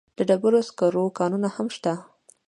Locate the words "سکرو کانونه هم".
0.69-1.67